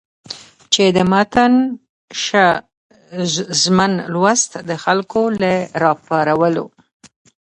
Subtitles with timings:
[0.73, 1.53] چې د متن
[2.23, 6.65] ښځمن لوست د خلکو له راپارولو